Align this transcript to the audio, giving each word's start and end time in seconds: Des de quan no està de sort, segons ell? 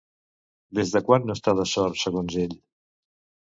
Des 0.79 0.93
de 0.95 1.01
quan 1.09 1.27
no 1.29 1.35
està 1.37 1.55
de 1.61 1.67
sort, 1.73 2.01
segons 2.07 2.41
ell? 2.47 2.59